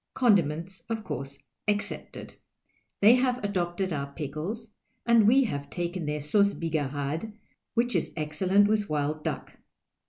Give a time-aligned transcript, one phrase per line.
[0.15, 2.33] Condiments, of course, excepted.
[3.01, 4.69] They have adoj)tcd our pickles,
[5.05, 7.33] and we have taken their sauce higarade,
[7.75, 9.53] which is excellent with wild duck.